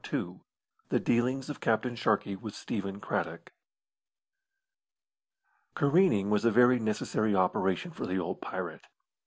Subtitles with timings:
[0.11, 0.39] II
[0.89, 3.51] THE DEALINGS OF CAPTAIN SHARKEY WITH STEPHEN CRADDOCK
[5.75, 8.87] Careening was a very necessary operation for the old pirate.